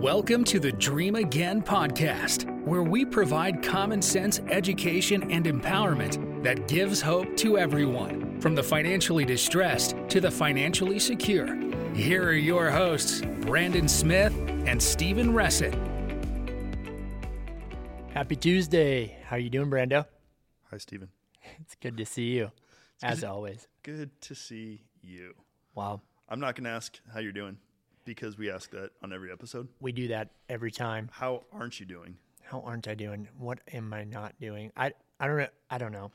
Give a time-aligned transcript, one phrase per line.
[0.00, 6.66] Welcome to the Dream Again podcast, where we provide common sense education and empowerment that
[6.66, 11.54] gives hope to everyone, from the financially distressed to the financially secure.
[11.92, 14.32] Here are your hosts, Brandon Smith
[14.64, 15.74] and Stephen Ressett.
[18.14, 19.18] Happy Tuesday.
[19.26, 20.06] How are you doing, Brando?
[20.70, 21.10] Hi, Stephen.
[21.60, 22.52] It's good to see you,
[23.02, 23.68] as always.
[23.82, 25.34] Good to see you.
[25.74, 26.00] Wow.
[26.26, 27.58] I'm not going to ask how you're doing
[28.10, 29.68] because we ask that on every episode.
[29.78, 31.08] We do that every time.
[31.12, 32.16] How aren't you doing?
[32.42, 33.28] How aren't I doing?
[33.38, 34.72] What am I not doing?
[34.76, 35.46] I I don't know.
[35.70, 36.10] I don't know.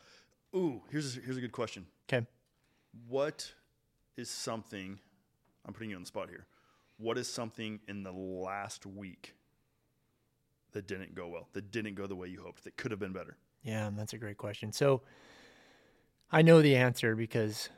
[0.54, 1.86] Ooh, here's a, here's a good question.
[2.10, 2.28] Okay.
[3.08, 3.50] What
[4.18, 5.00] is something?
[5.66, 6.48] I'm putting you on the spot here.
[6.98, 9.34] What is something in the last week
[10.74, 11.48] that didn't go well?
[11.54, 12.66] That didn't go the way you hoped?
[12.66, 13.38] That could have been better?
[13.64, 14.74] Yeah, that's a great question.
[14.74, 15.02] So
[16.30, 17.70] I know the answer because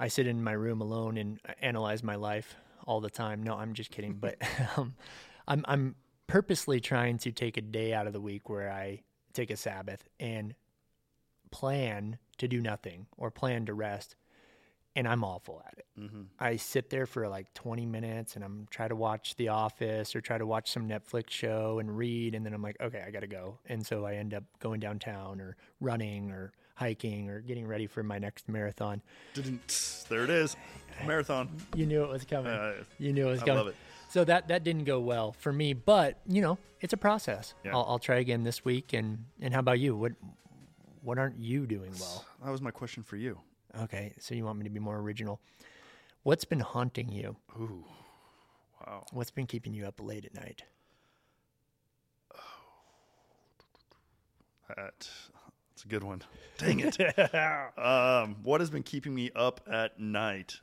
[0.00, 2.56] I sit in my room alone and analyze my life
[2.88, 3.42] all the time.
[3.42, 4.14] No, I'm just kidding.
[4.14, 4.36] But
[4.76, 4.94] um,
[5.46, 5.94] I'm I'm
[6.26, 9.02] purposely trying to take a day out of the week where I
[9.34, 10.54] take a Sabbath and
[11.50, 14.16] plan to do nothing or plan to rest.
[14.96, 15.86] And I'm awful at it.
[16.00, 16.22] Mm-hmm.
[16.40, 20.20] I sit there for like 20 minutes and I'm try to watch The Office or
[20.20, 23.28] try to watch some Netflix show and read, and then I'm like, okay, I gotta
[23.28, 23.58] go.
[23.66, 28.02] And so I end up going downtown or running or hiking or getting ready for
[28.02, 29.02] my next marathon.
[29.34, 30.04] Didn't.
[30.08, 30.56] There it is.
[31.04, 31.50] Marathon.
[31.74, 32.52] You knew it was coming.
[32.52, 33.56] Uh, you knew it was coming.
[33.56, 33.76] I love it.
[34.10, 37.54] So that that didn't go well for me, but you know, it's a process.
[37.64, 37.72] Yeah.
[37.74, 38.92] I'll, I'll try again this week.
[38.92, 39.96] And and how about you?
[39.96, 40.12] What
[41.02, 42.24] what aren't you doing well?
[42.44, 43.38] That was my question for you.
[43.82, 45.40] Okay, so you want me to be more original.
[46.22, 47.36] What's been haunting you?
[47.58, 47.84] Ooh,
[48.80, 49.04] wow.
[49.12, 50.62] What's been keeping you up late at night?
[52.34, 52.40] Oh,
[54.74, 55.08] that,
[55.78, 56.22] that's a good one.
[56.58, 56.98] Dang it.
[57.78, 60.56] um, what has been keeping me up at night?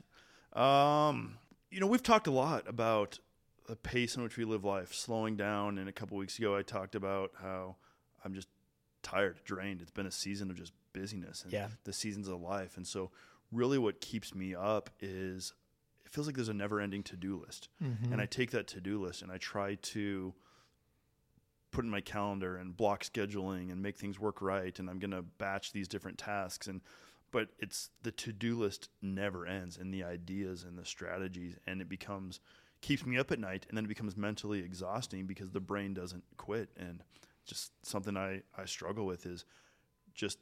[0.52, 1.38] Um,
[1.70, 3.18] you know, we've talked a lot about
[3.66, 5.78] the pace in which we live life, slowing down.
[5.78, 7.76] And a couple weeks ago, I talked about how
[8.26, 8.48] I'm just
[9.02, 9.80] tired, drained.
[9.80, 11.68] It's been a season of just busyness and Yeah.
[11.84, 12.76] the seasons of life.
[12.76, 13.10] And so,
[13.50, 15.54] really, what keeps me up is
[16.04, 17.70] it feels like there's a never ending to do list.
[17.80, 20.34] And I take that to do list and I try to
[21.76, 25.10] put in my calendar and block scheduling and make things work right and I'm going
[25.10, 26.80] to batch these different tasks and
[27.32, 31.88] but it's the to-do list never ends and the ideas and the strategies and it
[31.90, 32.40] becomes
[32.80, 36.24] keeps me up at night and then it becomes mentally exhausting because the brain doesn't
[36.38, 37.02] quit and
[37.44, 39.44] just something I I struggle with is
[40.14, 40.38] just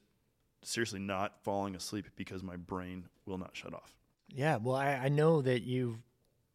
[0.63, 3.93] seriously not falling asleep because my brain will not shut off.
[4.29, 5.99] Yeah, well, I, I know that you've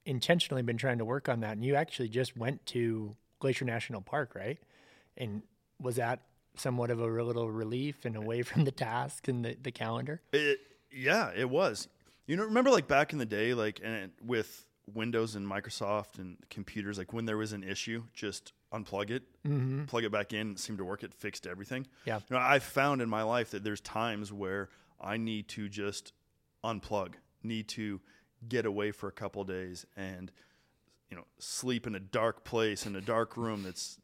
[0.06, 4.02] intentionally been trying to work on that, and you actually just went to Glacier National
[4.02, 4.58] Park, right?
[5.20, 5.44] And
[5.82, 6.22] was that
[6.56, 10.22] somewhat of a little relief and away from the task and the, the calendar?
[10.32, 10.60] It,
[10.92, 11.88] yeah, it was.
[12.26, 16.38] You know, remember like back in the day, like and with Windows and Microsoft and
[16.50, 19.86] computers, like when there was an issue, just unplug it, mm-hmm.
[19.86, 21.04] plug it back in, it seemed to work.
[21.04, 21.88] It fixed everything.
[22.06, 22.20] Yeah.
[22.30, 24.70] You know, I've found in my life that there's times where
[25.02, 26.14] I need to just
[26.64, 27.14] unplug,
[27.44, 28.00] need to
[28.48, 30.32] get away for a couple days and
[31.10, 33.98] you know sleep in a dark place in a dark room that's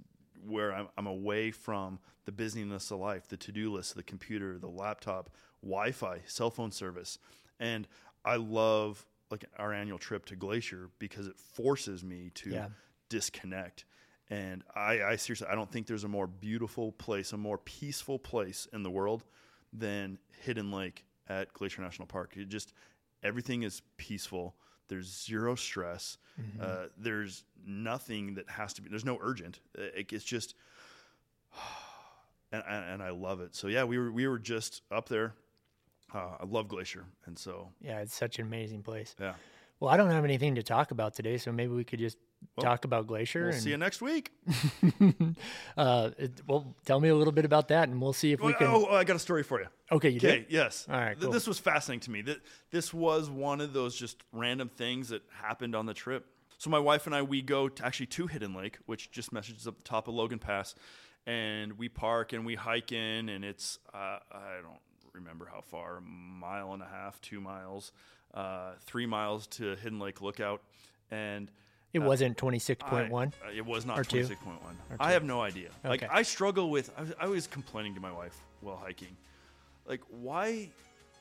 [0.48, 4.68] where I'm, I'm away from the busyness of life, the to-do list, the computer, the
[4.68, 5.30] laptop,
[5.62, 7.18] Wi-Fi, cell phone service,
[7.60, 7.88] and
[8.24, 12.68] I love like our annual trip to Glacier because it forces me to Yeah.
[13.10, 13.86] disconnect.
[14.30, 18.18] And I, I seriously, I don't think there's a more beautiful place, a more peaceful
[18.20, 19.24] place in the world
[19.72, 22.34] than Hidden Lake at Glacier National Park.
[22.36, 22.74] It just
[23.24, 24.56] everything is peaceful.
[24.88, 26.18] There's zero stress.
[26.62, 28.90] Uh, there's nothing that has to be.
[28.90, 29.60] There's no urgent.
[29.78, 30.56] Uh, It, it's just,
[32.52, 33.56] and, and and I love it.
[33.56, 35.34] So yeah, we were we were just up there.
[36.14, 39.16] Uh, I love Glacier, and so Yeah, it's such an amazing place.
[39.20, 39.34] yeah.
[39.80, 42.18] Well, I don't have anything to talk about today, so maybe we could just
[42.56, 43.42] Well, talk about Glacier.
[43.46, 44.32] We'll and, see you next week.
[45.78, 48.54] uh, it, well, tell me a little bit about that, and we'll see if we
[48.54, 48.68] can.
[48.68, 49.68] oh, I got a story for you.
[49.92, 50.46] okay, you Okay, did.
[50.50, 50.88] yes.
[50.90, 51.32] All right, cool.
[51.32, 52.24] This was fascinating to me.
[52.24, 52.42] Th-
[52.72, 56.26] This was one of those just random things that happened on the trip.
[56.58, 59.68] So my wife and I, we go to actually to Hidden Lake, which just messages
[59.68, 60.74] up the top of Logan Pass,
[61.28, 64.80] and we park and we hike in, and it's uh, I don't
[65.14, 67.92] remember how far, a mile and a half, two miles,
[68.36, 70.62] uh, three miles to Hidden Lake Lookout,
[71.12, 71.50] and
[71.94, 73.34] It wasn't twenty six point one.
[73.44, 74.76] I- uh, it was not twenty six point one.
[75.00, 75.70] I have no idea.
[75.84, 76.12] Like Okay.
[76.12, 76.92] I struggle with.
[76.98, 79.16] I was, I was complaining to my wife while hiking,
[79.88, 80.70] like why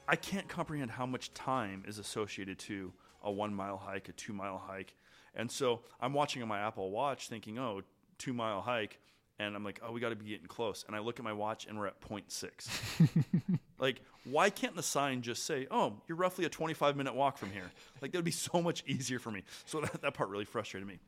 [0.08, 4.32] I can't comprehend how much time is associated to a one mile hike, a two
[4.32, 4.94] mile hike,
[5.34, 7.82] and so I'm watching on my Apple Watch, thinking, oh,
[8.19, 8.99] two mile hike.
[9.40, 10.84] And I'm like, oh, we got to be getting close.
[10.87, 13.58] And I look at my watch, and we're at 0.6.
[13.85, 17.51] like, why can't the sign just say, oh, you're roughly a 25 minute walk from
[17.51, 17.71] here?
[18.01, 19.43] Like, that would be so much easier for me.
[19.67, 20.99] So that, that part really frustrated me.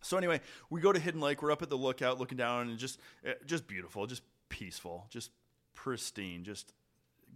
[0.00, 1.42] So anyway, we go to Hidden Lake.
[1.42, 5.30] We're up at the lookout, looking down, and just eh, just beautiful, just peaceful, just
[5.74, 6.72] pristine, just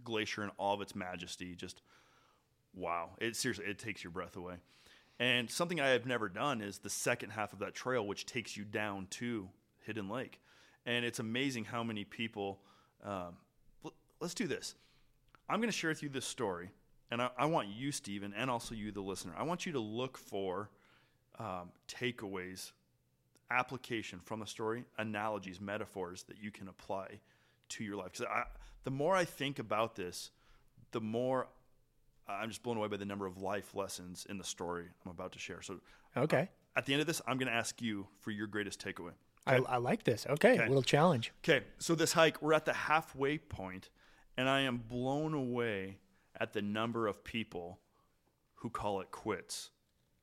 [0.03, 1.55] glacier in all of its majesty.
[1.55, 1.81] Just
[2.73, 3.11] wow!
[3.19, 4.55] It seriously, it takes your breath away.
[5.19, 8.57] And something I have never done is the second half of that trail, which takes
[8.57, 9.49] you down to
[9.85, 10.41] Hidden Lake.
[10.85, 12.59] And it's amazing how many people.
[13.03, 13.35] Um,
[14.23, 14.73] let's do this.
[15.49, 16.69] I'm going to share with you this story,
[17.11, 19.33] and I, I, want you, Stephen, and also you, the listener.
[19.37, 20.69] I want you to look for
[21.37, 22.71] um, takeaways,
[23.51, 27.19] application from the story, analogies, metaphors that you can apply
[27.69, 28.13] to your life.
[28.13, 28.27] Because
[28.85, 30.31] the more I think about this,
[30.91, 31.47] the more
[32.27, 35.33] I'm just blown away by the number of life lessons in the story I'm about
[35.33, 35.61] to share.
[35.61, 35.81] So,
[36.15, 36.41] okay.
[36.41, 39.11] Uh, at the end of this, I'm going to ask you for your greatest takeaway.
[39.47, 39.63] Okay?
[39.67, 40.25] I, I, like this.
[40.27, 41.33] Okay, okay, little challenge.
[41.43, 43.89] Okay, so this hike, we're at the halfway point,
[44.37, 45.97] and I am blown away
[46.39, 47.79] at the number of people
[48.55, 49.69] who call it quits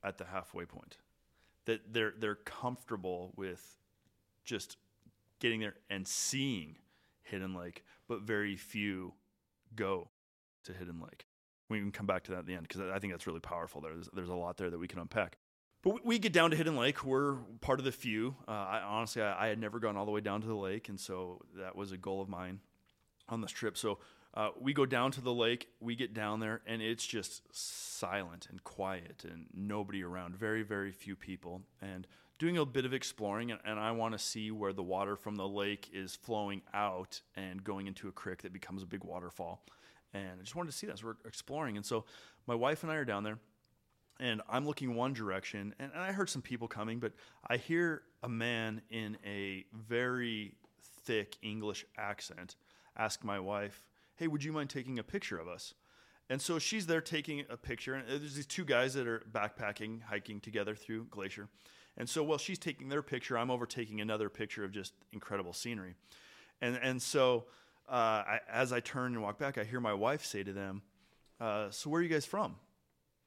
[0.03, 0.99] at the halfway point.
[1.67, 3.79] That they're they're comfortable with
[4.45, 4.77] just
[5.39, 6.77] getting there and seeing
[7.23, 9.15] Hidden Lake, but very few
[9.77, 10.09] go
[10.65, 11.27] to Hidden Lake.
[11.69, 13.81] We can come back to that at the end because I think that's really powerful.
[13.81, 15.39] There, there's, there's a lot there that we can unpack.
[15.83, 17.05] But we get down to Hidden Lake.
[17.05, 18.35] We're part of the few.
[18.47, 20.89] Uh, I, honestly, I, I, had never gone all the way down to the lake,
[20.91, 22.61] and so that was a goal of mine
[23.31, 23.77] on this trip.
[23.77, 23.99] So
[24.35, 25.69] uh, we go down to the lake.
[25.81, 30.37] We get down there, and it's just silent and quiet, and nobody around.
[30.37, 32.07] Very, very few people, and
[32.39, 33.51] doing a bit of exploring.
[33.51, 37.21] And, and I want to see where the water from the lake is flowing out
[37.35, 39.63] and going into a creek that becomes a big waterfall
[40.13, 40.99] and I just wanted to see that.
[40.99, 42.05] So we're exploring, and so
[42.47, 43.39] my wife and I are down there,
[44.19, 47.13] and I'm looking one direction, and, and I heard some people coming, but
[47.47, 50.55] I hear a man in a very
[51.05, 52.57] thick English accent
[53.01, 53.83] ask my wife,
[54.17, 55.75] "Hey, would you mind taking a picture of us?"
[56.29, 60.03] And so she's there taking a picture, and there's these two guys that are backpacking,
[60.03, 61.49] hiking together through Glacier.
[61.97, 65.53] And so while she's taking their picture, I'm over taking another picture of just incredible
[65.53, 65.97] scenery.
[66.61, 67.47] And and so
[67.89, 70.83] uh, I, as I turn and walk back, I hear my wife say to them,
[71.41, 72.57] uh, "So where are you guys from?"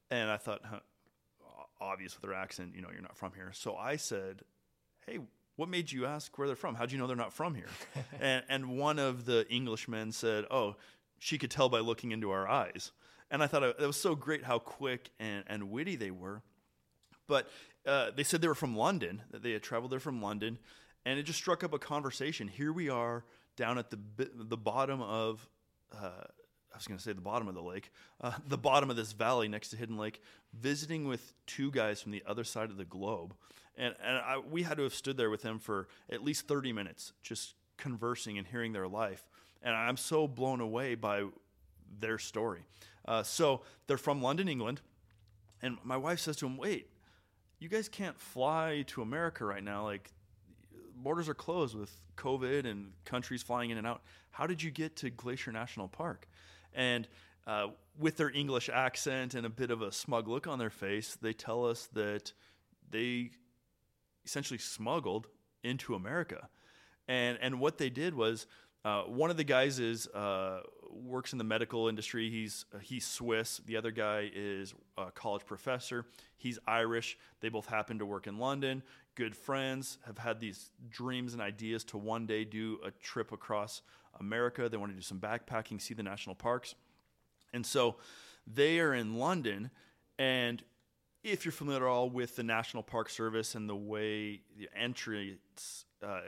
[0.09, 0.79] And I thought, huh,
[1.81, 3.51] obvious with her accent, you know, you're not from here.
[3.53, 4.43] So I said,
[5.05, 5.19] "Hey,
[5.55, 6.75] what made you ask where they're from?
[6.75, 7.69] How'd you know they're not from here?"
[8.19, 10.75] and, and one of the Englishmen said, "Oh,
[11.19, 12.91] she could tell by looking into our eyes."
[13.31, 16.43] And I thought it was so great how quick and, and witty they were.
[17.27, 17.49] But
[17.85, 20.59] uh, they said they were from London, that they had traveled there from London,
[21.05, 22.47] and it just struck up a conversation.
[22.47, 23.25] Here we are
[23.55, 23.99] down at the
[24.35, 25.47] the bottom of
[25.93, 26.23] uh,
[26.73, 27.91] I was going to say the bottom of the lake,
[28.21, 30.21] uh, the bottom of this valley next to Hidden Lake,
[30.53, 33.35] visiting with two guys from the other side of the globe,
[33.77, 36.73] and and I, we had to have stood there with them for at least thirty
[36.73, 39.27] minutes, just conversing and hearing their life,
[39.61, 41.25] and I'm so blown away by
[41.99, 42.65] their story.
[43.05, 44.81] Uh, so they're from London, England,
[45.61, 46.89] and my wife says to him, "Wait,
[47.63, 49.85] you guys can't fly to America right now.
[49.85, 50.11] Like
[50.95, 54.01] borders are closed with COVID and countries flying in and out.
[54.31, 56.27] How did you get to Glacier National Park?
[56.73, 57.07] And
[57.47, 57.67] uh,
[57.97, 61.31] with their English accent and a bit of a smug look on their face, they
[61.31, 62.33] tell us that
[62.89, 63.31] they
[64.25, 65.27] essentially smuggled
[65.63, 66.49] into America.
[67.07, 68.47] And, and what they did was
[68.85, 70.61] uh, one of the guys is uh,
[70.91, 72.29] works in the medical industry.
[72.29, 73.61] He's he's Swiss.
[73.65, 76.05] The other guy is a college professor.
[76.37, 77.17] He's Irish.
[77.39, 78.83] They both happen to work in London
[79.15, 83.81] good friends, have had these dreams and ideas to one day do a trip across
[84.19, 84.67] America.
[84.69, 86.75] They want to do some backpacking, see the national parks.
[87.53, 87.97] And so
[88.47, 89.69] they are in London.
[90.17, 90.63] And
[91.23, 95.39] if you're familiar at all with the National Park Service and the way the entry
[96.05, 96.21] uh,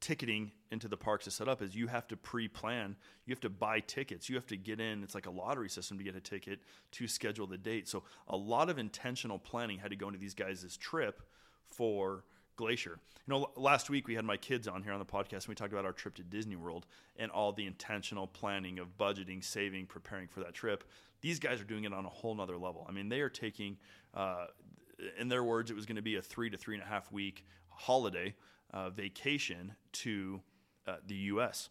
[0.00, 2.96] ticketing into the parks is set up, is you have to pre-plan.
[3.24, 4.28] You have to buy tickets.
[4.28, 5.04] You have to get in.
[5.04, 6.60] It's like a lottery system to get a ticket
[6.92, 7.88] to schedule the date.
[7.88, 11.22] So a lot of intentional planning had to go into these guys' trip
[11.68, 12.24] for
[12.56, 12.98] Glacier.
[13.26, 15.54] You know, last week we had my kids on here on the podcast and we
[15.54, 16.86] talked about our trip to Disney World
[17.16, 20.84] and all the intentional planning of budgeting, saving, preparing for that trip.
[21.20, 22.86] These guys are doing it on a whole nother level.
[22.88, 23.78] I mean, they are taking,
[24.14, 24.46] uh,
[25.18, 27.10] in their words, it was going to be a three to three and a half
[27.12, 28.34] week holiday
[28.72, 30.40] uh, vacation to
[30.86, 31.68] uh, the U.S.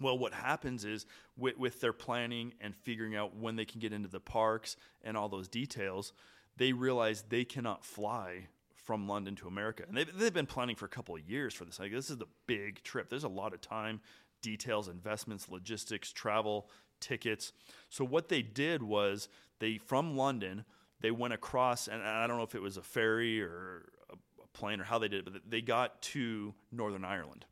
[0.00, 1.06] Well, what happens is
[1.36, 5.16] with, with their planning and figuring out when they can get into the parks and
[5.16, 6.12] all those details,
[6.56, 8.48] they realize they cannot fly
[8.86, 9.84] from London to America.
[9.86, 11.80] And they've, they've been planning for a couple of years for this.
[11.80, 13.10] Like, this is the big trip.
[13.10, 14.00] There's a lot of time,
[14.42, 17.52] details, investments, logistics, travel, tickets.
[17.90, 19.28] So what they did was
[19.58, 20.64] they, from London,
[21.00, 24.80] they went across, and I don't know if it was a ferry or a plane
[24.80, 27.44] or how they did it, but they got to Northern Ireland.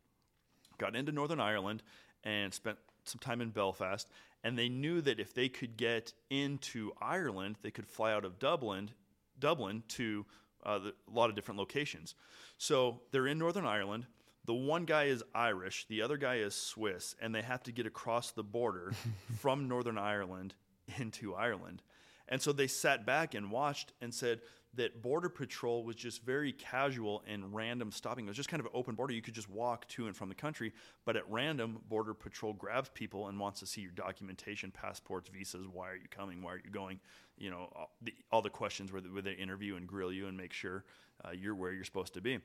[0.78, 1.82] Got into Northern Ireland
[2.22, 4.08] and spent some time in Belfast.
[4.44, 8.38] And they knew that if they could get into Ireland, they could fly out of
[8.38, 8.90] Dublin,
[9.38, 10.26] Dublin to
[10.64, 12.14] uh, the, a lot of different locations.
[12.58, 14.06] So they're in Northern Ireland.
[14.46, 17.86] The one guy is Irish, the other guy is Swiss, and they have to get
[17.86, 18.92] across the border
[19.38, 20.54] from Northern Ireland
[20.98, 21.82] into Ireland.
[22.28, 24.40] And so they sat back and watched and said
[24.76, 28.26] that Border Patrol was just very casual and random stopping.
[28.26, 29.12] It was just kind of an open border.
[29.12, 30.72] You could just walk to and from the country,
[31.04, 35.66] but at random, Border Patrol grabs people and wants to see your documentation, passports, visas.
[35.72, 36.42] Why are you coming?
[36.42, 37.00] Why are you going?
[37.38, 40.36] You know, all the, all the questions where, where they interview and grill you and
[40.36, 40.84] make sure
[41.24, 42.38] uh, you're where you're supposed to be.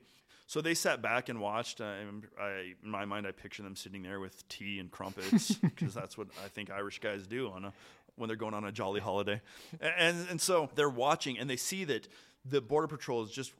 [0.50, 1.80] So they sat back and watched.
[1.80, 2.02] I,
[2.40, 6.18] I, in my mind, I picture them sitting there with tea and crumpets because that's
[6.18, 7.72] what I think Irish guys do on a
[8.20, 9.40] when they're going on a jolly holiday.
[9.80, 12.06] And, and so they're watching and they see that
[12.44, 13.52] the Border Patrol is just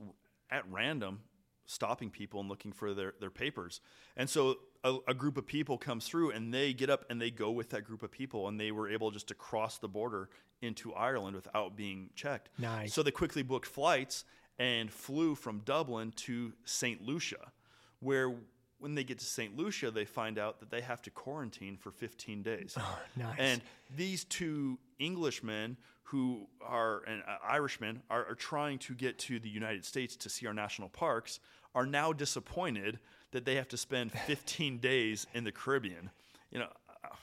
[0.51, 1.21] at random
[1.67, 3.81] stopping people and looking for their, their papers.
[4.17, 7.31] And so a, a, group of people comes through and they get up and they
[7.31, 10.29] go with that group of people and they were able just to cross the border
[10.63, 12.49] into Ireland without being checked.
[12.59, 12.93] Nice.
[12.93, 14.25] So they quickly booked flights
[14.59, 17.03] and flew from Dublin to St.
[17.03, 17.53] Lucia,
[18.01, 18.35] where
[18.81, 19.57] when they get to St.
[19.57, 22.77] Lucia, they find out that they have to quarantine for 15 days.
[22.79, 23.37] Oh, nice.
[23.39, 23.61] And
[23.95, 29.49] these two Englishmen who are and uh, Irishmen are, are trying to get to the
[29.49, 31.39] United States to see our national parks
[31.75, 32.99] are now disappointed
[33.31, 36.11] that they have to spend 15 days in the Caribbean.
[36.51, 36.69] You know,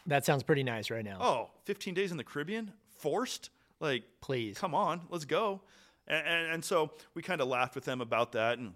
[0.06, 1.18] that sounds pretty nice right now.
[1.20, 2.72] Oh, 15 days in the Caribbean?
[2.98, 3.50] Forced?
[3.80, 4.58] Like, please.
[4.58, 5.62] Come on, let's go.
[6.08, 8.58] And, and, and so we kind of laughed with them about that.
[8.58, 8.74] And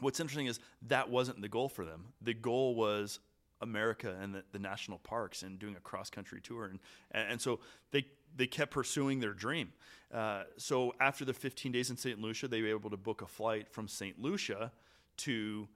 [0.00, 2.06] what's interesting is that wasn't the goal for them.
[2.20, 3.20] The goal was
[3.60, 6.66] America and the, the national parks and doing a cross country tour.
[6.66, 6.78] And,
[7.12, 7.60] and, so
[7.90, 9.72] they, they kept pursuing their dream.
[10.12, 12.20] Uh, so after the 15 days in St.
[12.20, 14.20] Lucia, they were able to book a flight from St.
[14.20, 14.72] Lucia
[15.18, 15.68] to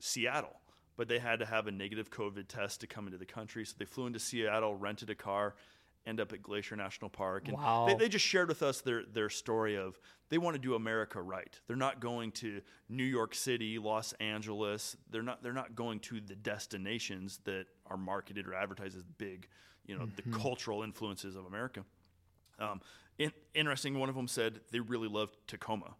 [0.00, 0.60] Seattle.
[0.96, 3.66] But they had to have a negative COVID test to come into the country.
[3.66, 5.54] So they flew into Seattle, rented a car,
[6.06, 7.48] end up at Glacier National Park.
[7.48, 7.86] And wow.
[7.86, 9.98] they, they, just shared with us their, their story of
[10.28, 11.58] they want to do America right.
[11.66, 14.96] They're not going to New York City, Los Angeles.
[15.10, 19.48] They're not they're not going to the destinations that are marketed or advertised as big,
[19.86, 20.30] you know, mm-hmm.
[20.30, 21.84] the cultural influences of America.
[22.58, 22.80] Um,
[23.18, 25.94] in, interesting, one of them said they really loved Tacoma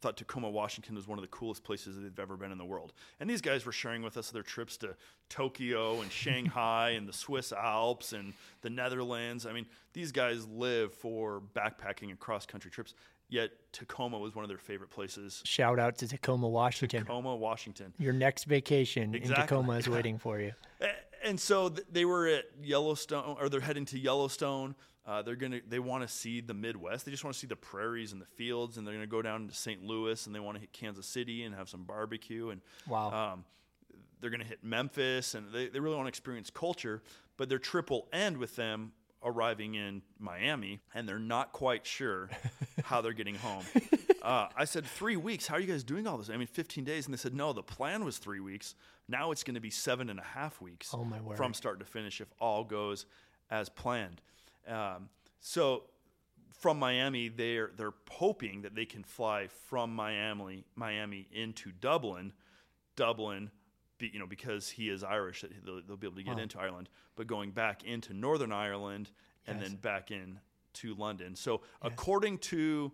[0.00, 2.64] thought Tacoma, Washington was one of the coolest places that they've ever been in the
[2.64, 2.92] world.
[3.20, 4.94] And these guys were sharing with us their trips to
[5.28, 9.46] Tokyo and Shanghai and the Swiss Alps and the Netherlands.
[9.46, 12.94] I mean, these guys live for backpacking and cross country trips.
[13.30, 15.42] Yet Tacoma was one of their favorite places.
[15.44, 17.00] Shout out to Tacoma, Washington.
[17.00, 17.92] Tacoma, Washington.
[17.98, 19.42] Your next vacation exactly.
[19.42, 20.52] in Tacoma is waiting for you.
[20.80, 20.86] Eh,
[21.28, 24.74] And so they were at Yellowstone, or they're heading to Yellowstone.
[25.06, 27.04] Uh, they're gonna they want to see the Midwest.
[27.04, 29.46] They just want to see the prairies and the fields, and they're gonna go down
[29.46, 29.82] to St.
[29.84, 32.48] Louis, and they want to hit Kansas City and have some barbecue.
[32.48, 33.44] And wow, um,
[34.20, 37.02] they're gonna hit Memphis, and they, they really want to experience culture.
[37.36, 38.92] But their trip will end with them
[39.22, 42.30] arriving in Miami, and they're not quite sure
[42.84, 43.64] how they're getting home.
[44.20, 45.46] Uh, I said, Three weeks?
[45.46, 46.28] How are you guys doing all this?
[46.28, 47.06] I mean, 15 days.
[47.06, 48.74] And they said, No, the plan was three weeks.
[49.08, 51.36] Now it's going to be seven and a half weeks oh, my word.
[51.36, 53.06] from start to finish if all goes
[53.48, 54.20] as planned.
[54.66, 55.08] Um,
[55.40, 55.84] so
[56.58, 62.32] from Miami, they're they're hoping that they can fly from Miami Miami into Dublin,
[62.96, 63.50] Dublin,
[63.98, 66.58] be, you know, because he is Irish, that they'll, they'll be able to get into
[66.58, 69.10] Ireland, but going back into Northern Ireland
[69.46, 69.68] and yes.
[69.68, 70.38] then back in
[70.74, 71.34] to London.
[71.34, 71.92] So yes.
[71.92, 72.92] according to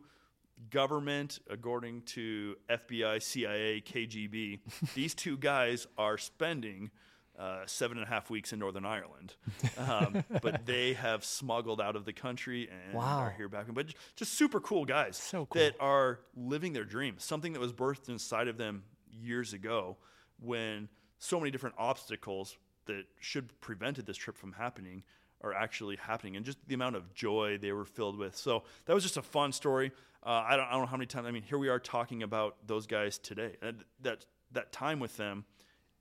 [0.70, 4.60] government, according to FBI, CIA, KGB,
[4.94, 6.90] these two guys are spending
[7.38, 9.34] uh, seven and a half weeks in Northern Ireland.
[9.76, 13.18] Um, but they have smuggled out of the country and wow.
[13.18, 13.66] are here back.
[13.72, 15.60] But just super cool guys so cool.
[15.60, 19.96] that are living their dream, something that was birthed inside of them years ago
[20.40, 20.88] when
[21.18, 25.02] so many different obstacles that should prevented this trip from happening
[25.42, 28.36] are actually happening and just the amount of joy they were filled with.
[28.36, 29.92] So that was just a fun story.
[30.24, 32.22] Uh, I, don't, I don't know how many times, I mean, here we are talking
[32.22, 33.56] about those guys today.
[33.60, 35.44] And that, that time with them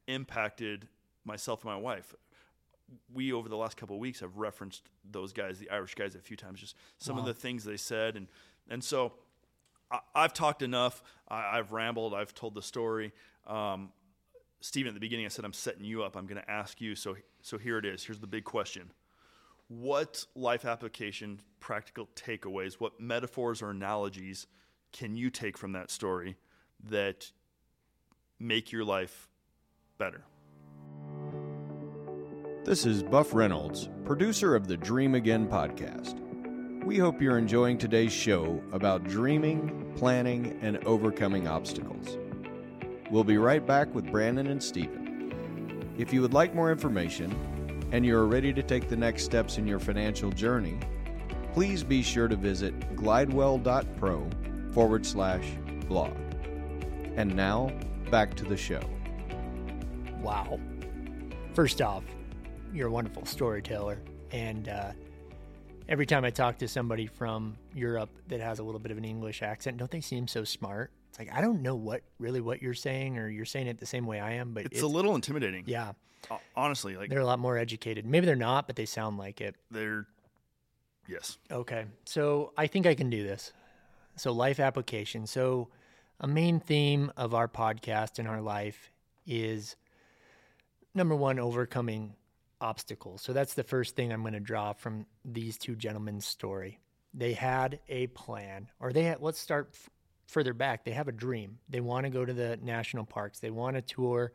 [0.08, 0.88] impacted
[1.26, 2.16] myself and my wife,
[3.14, 6.20] we over the last couple of weeks have referenced those guys, the Irish guys, a
[6.20, 6.60] few times.
[6.60, 7.22] Just some wow.
[7.22, 8.28] of the things they said, and
[8.70, 9.14] and so
[9.92, 11.04] I, have talked enough.
[11.28, 12.14] I, have rambled.
[12.14, 13.14] I've told the story.
[13.48, 13.92] Um,
[14.64, 16.16] Stephen, at the beginning, I said I'm setting you up.
[16.16, 16.96] I'm going to ask you.
[16.96, 18.06] So so here it is.
[18.06, 18.94] Here's the big question.
[19.68, 24.48] What life application, practical takeaways, what metaphors or analogies
[24.94, 26.38] can you take from that story
[26.86, 27.30] that
[28.40, 29.28] make your life
[29.98, 30.24] better?
[32.64, 36.22] This is Buff Reynolds, producer of the Dream Again podcast.
[36.86, 42.18] We hope you're enjoying today's show about dreaming, planning, and overcoming obstacles.
[43.14, 45.94] We'll be right back with Brandon and Stephen.
[46.00, 49.68] If you would like more information and you're ready to take the next steps in
[49.68, 50.80] your financial journey,
[51.54, 54.28] please be sure to visit glidewell.pro
[54.72, 55.46] forward slash
[55.88, 56.18] blog.
[57.16, 57.72] And now,
[58.10, 58.82] back to the show.
[60.20, 60.60] Wow.
[61.54, 62.04] First off,
[62.74, 64.02] you're a wonderful storyteller.
[64.32, 64.94] And uh,
[65.88, 69.06] every time I talk to somebody from Europe that has a little bit of an
[69.06, 70.90] English accent, don't they seem so smart?
[71.14, 73.86] It's like I don't know what really what you're saying, or you're saying it the
[73.86, 75.64] same way I am, but It's, a little intimidating.
[75.68, 75.92] yeah,
[76.56, 78.04] Honestly, like they're a lot more educated.
[78.04, 79.56] Maybe they're not, but they sound like it.
[79.70, 80.08] they're
[81.08, 81.38] yes.
[81.52, 83.54] Okay, so I think I can do this.
[84.16, 85.28] So life application.
[85.28, 85.68] So
[86.20, 88.90] a main theme of our podcast and our life
[89.28, 89.76] is
[90.96, 92.16] number one, overcoming
[92.60, 93.22] obstacles.
[93.22, 96.80] So that's the first thing I'm going to draw from these two gentlemen's story.
[97.14, 99.76] They had a plan, or they had, let's start
[100.28, 100.86] further back.
[100.86, 101.60] They have a dream.
[101.70, 103.40] They want to go to the national parks.
[103.40, 104.34] They want to tour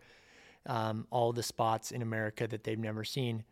[0.66, 3.44] um, all the spots in America that they've never seen,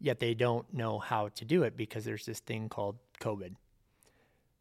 [0.00, 3.54] yet they don't know how to do it because there's this thing called COVID.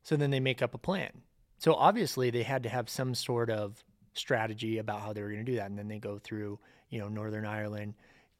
[0.03, 1.11] So then they make up a plan.
[1.57, 3.83] So obviously they had to have some sort of
[4.13, 5.69] strategy about how they were going to do that.
[5.69, 6.59] And then they go through,
[6.89, 7.95] you know, Northern Ireland,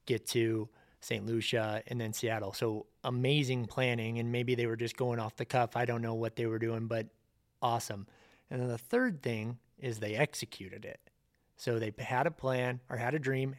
[0.06, 0.70] get to
[1.02, 1.26] St.
[1.26, 2.54] Lucia, and then Seattle.
[2.54, 4.20] So amazing planning.
[4.20, 5.76] And maybe they were just going off the cuff.
[5.76, 7.08] I don't know what they were doing, but
[7.62, 8.08] awesome.
[8.50, 11.00] And then the third thing is they executed it.
[11.58, 13.56] So they had a plan or had a dream,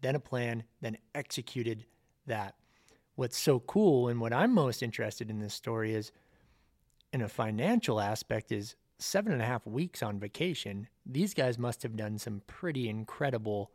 [0.00, 1.84] then a plan, then executed
[2.26, 2.54] that.
[3.14, 6.12] What's so cool and what I'm most interested in this story is
[7.12, 10.88] in a financial aspect is seven and a half weeks on vacation.
[11.06, 13.70] These guys must have done some pretty incredible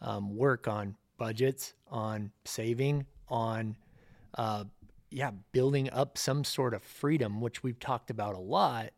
[0.00, 3.76] um, work on budgets, on saving, on
[4.36, 4.64] uh,
[5.10, 8.90] yeah, building up some sort of freedom, which we've talked about a lot,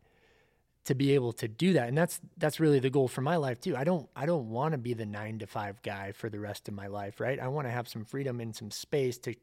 [0.85, 1.87] to be able to do that.
[1.87, 3.75] And that's that's really the goal for my life too.
[3.75, 6.67] I don't I don't want to be the nine to five guy for the rest
[6.67, 7.39] of my life, right?
[7.39, 9.35] I want to have some freedom and some space to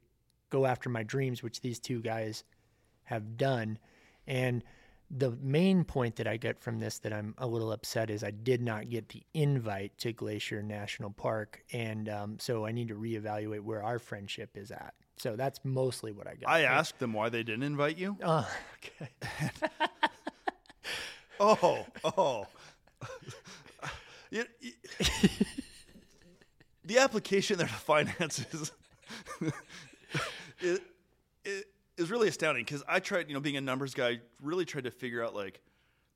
[0.50, 2.44] go after my dreams, which these two guys
[3.04, 3.78] have done.
[4.26, 4.62] And
[5.11, 8.30] the main point that I get from this that I'm a little upset is I
[8.30, 12.94] did not get the invite to Glacier National Park, and um, so I need to
[12.94, 14.94] reevaluate where our friendship is at.
[15.18, 16.48] So that's mostly what I got.
[16.48, 18.16] I asked them why they didn't invite you.
[18.22, 18.48] Oh,
[19.02, 19.50] okay.
[21.44, 22.46] Oh, oh.
[24.31, 25.46] It- it-
[26.85, 28.70] the application there to finances
[31.96, 34.90] is really astounding because I tried, you know, being a numbers guy, really tried to
[34.90, 35.61] figure out like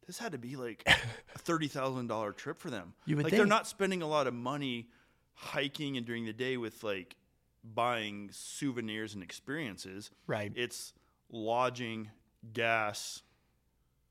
[0.06, 2.94] this had to be like a thirty thousand dollar trip for them.
[3.04, 3.48] You would like they're think.
[3.48, 4.88] not spending a lot of money
[5.34, 7.16] hiking and during the day with like
[7.64, 10.10] buying souvenirs and experiences.
[10.26, 10.52] Right.
[10.54, 10.92] It's
[11.30, 12.10] lodging,
[12.52, 13.22] gas,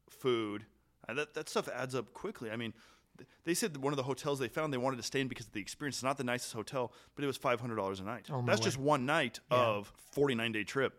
[0.09, 0.65] food.
[1.07, 2.49] And that, that stuff adds up quickly.
[2.51, 2.73] I mean,
[3.17, 5.45] th- they said one of the hotels they found they wanted to stay in because
[5.47, 5.97] of the experience.
[5.97, 8.27] It's not the nicest hotel, but it was five hundred dollars a night.
[8.31, 8.65] Oh, That's word.
[8.65, 9.57] just one night Yeah.
[9.57, 10.93] of forty nine day trip.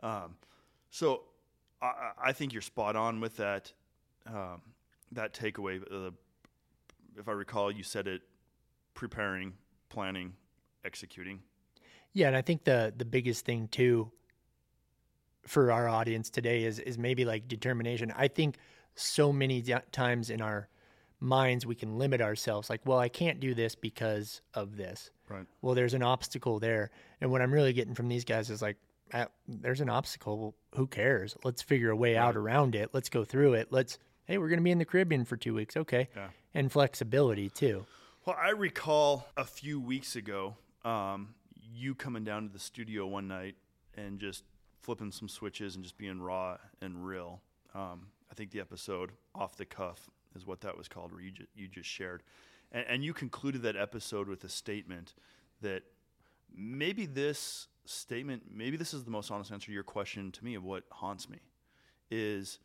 [0.00, 0.36] Um,
[0.90, 1.22] so
[1.82, 3.72] I, I- I think you're spot on with that
[4.26, 4.62] um,
[5.12, 5.82] that takeaway.
[5.90, 6.10] Uh,
[7.16, 8.22] if I recall, you said it:
[8.94, 9.54] preparing,
[9.88, 10.34] planning,
[10.84, 11.40] executing.
[12.12, 14.12] Yeah, and I think the the biggest thing too
[15.46, 18.12] for our audience today is is maybe like determination.
[18.16, 18.56] I think
[18.94, 20.68] so many di- times in our
[21.20, 25.10] minds we can limit ourselves like, well, I can't do this because of this.
[25.28, 25.46] Right.
[25.62, 26.90] Well, there's an obstacle there.
[27.20, 28.76] And what I'm really getting from these guys is like
[29.48, 30.38] there's an obstacle.
[30.38, 31.36] Well, who cares?
[31.44, 32.90] Let's figure a way out around it.
[32.92, 33.68] Let's go through it.
[33.70, 35.76] Let's hey, we're going to be in the Caribbean for 2 weeks.
[35.76, 36.08] Okay.
[36.16, 36.28] Yeah.
[36.54, 37.86] And flexibility too.
[38.24, 41.34] Well, I recall a few weeks ago, um,
[41.74, 43.56] you coming down to the studio one night
[43.96, 44.44] and just
[44.80, 47.40] flipping some switches and just being raw and real.
[47.74, 51.30] Um, I think the episode "Off the Cuff" is what that was called, where you
[51.30, 52.24] ju- you just shared,
[52.72, 55.14] and, and you concluded that episode with a statement
[55.60, 55.84] that
[56.52, 60.56] maybe this statement, maybe this is the most honest answer to your question to me
[60.56, 61.38] of what haunts me,
[62.10, 62.58] is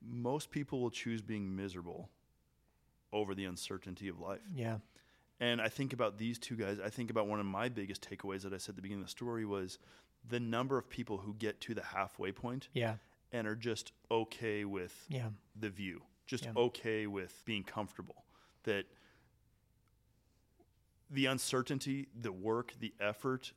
[0.00, 2.08] most people will choose being miserable
[3.12, 4.38] over the uncertainty of life.
[4.54, 4.78] Yeah.
[5.40, 6.78] And I think about these two guys.
[6.78, 9.06] I think about one of my biggest takeaways that I said at the beginning of
[9.08, 9.80] the story was
[10.28, 12.94] the number of people who get to the halfway point Yeah.
[13.32, 15.30] And are just okay with Yeah.
[15.58, 16.52] the view, just Yeah.
[16.56, 18.24] okay with being comfortable.
[18.64, 18.86] That
[21.10, 23.52] the uncertainty, the work, the effort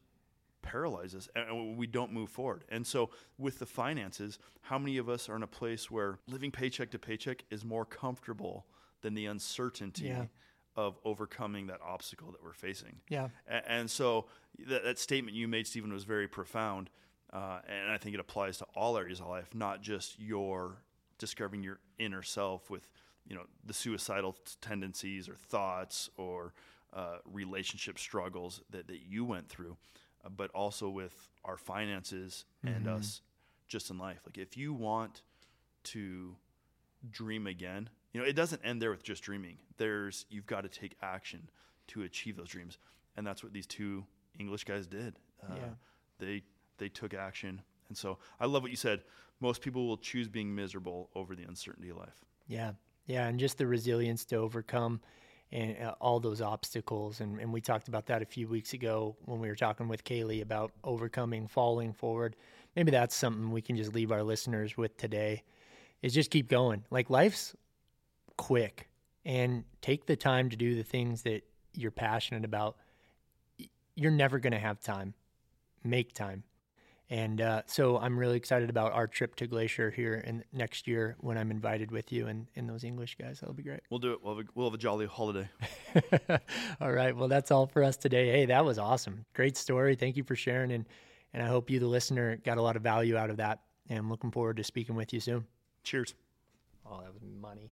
[0.61, 2.63] paralyzes and we don't move forward.
[2.69, 6.51] And so with the finances, how many of us are in a place where living
[6.51, 8.67] paycheck to paycheck is more comfortable
[9.01, 10.27] than the uncertainty Yeah.
[10.75, 12.99] of overcoming that obstacle that we're facing?
[13.09, 13.29] Yeah.
[13.47, 14.27] And so
[14.67, 16.89] that, that statement you made, Stephen, was very profound.
[17.31, 20.77] Uh, and I think it applies to all areas of life, not just your
[21.19, 22.89] discovering your inner self with,
[23.27, 26.53] you know, the suicidal t- tendencies or thoughts or
[26.93, 29.77] uh, relationship struggles that, that you went through,
[30.25, 31.13] uh, but also with
[31.45, 33.21] our finances and us
[33.67, 34.21] just in life.
[34.25, 35.21] Like if you want
[35.85, 36.35] to
[37.11, 39.57] dream again, you you know, it doesn't end there with just dreaming.
[39.77, 41.47] There's you've got to take action
[41.89, 42.79] to achieve those dreams,
[43.15, 44.03] and that's what these two
[44.39, 45.15] English guys did.
[45.43, 45.69] Uh, Yeah.
[46.17, 46.43] They
[46.79, 49.01] they took action, and so I love what you said.
[49.39, 52.25] Most people will choose being miserable over the uncertainty of life.
[52.47, 52.73] Yeah,
[53.05, 54.99] yeah, and just the resilience to overcome
[55.51, 57.21] and uh, all those obstacles.
[57.21, 60.03] And, and we talked about that a few weeks ago when we were talking with
[60.03, 62.35] Kaylee about overcoming, falling forward.
[62.75, 65.43] Maybe that's something we can just leave our listeners with today.
[66.01, 66.85] Is just keep going.
[66.91, 67.55] Like life's
[68.37, 68.87] quick,
[69.25, 72.77] and take the time to do the things that you're passionate about.
[73.95, 75.13] You're never going to have time.
[75.83, 76.43] Make time.
[77.11, 81.15] And uh, so I'm really excited about our trip to Glacier here in next year
[81.19, 83.39] when I'm invited with you and, and those English guys.
[83.39, 83.79] That'll be great.
[83.89, 84.19] We'll do it.
[84.23, 85.49] We'll have a, we'll have a jolly holiday.
[86.79, 87.15] all right.
[87.15, 88.29] Well, that's all for us today.
[88.31, 89.25] Hey, that was awesome.
[89.33, 89.95] Great story.
[89.95, 90.71] Thank you for sharing.
[90.71, 90.85] And,
[91.33, 93.61] and I hope you, the listener, got a lot of value out of that.
[93.89, 95.47] And I'm looking forward to speaking with you soon.
[95.83, 96.13] Cheers.
[96.85, 97.71] Oh, that was money.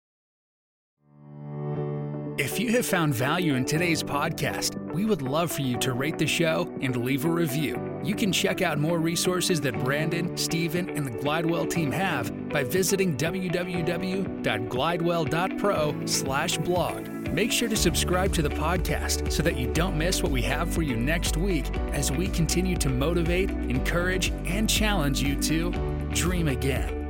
[2.38, 6.16] If you have found value in today's podcast, we would love for you to rate
[6.16, 8.00] the show and leave a review.
[8.02, 12.64] You can check out more resources that Brandon, Steven, and the Glidewell team have by
[12.64, 17.06] visiting www.glidewell.pro slash blog.
[17.28, 20.72] Make sure to subscribe to the podcast so that you don't miss what we have
[20.72, 25.70] for you next week as we continue to motivate, encourage, and challenge you to
[26.12, 27.01] dream again.